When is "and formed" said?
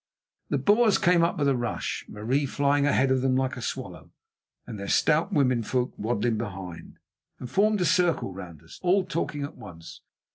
7.37-7.81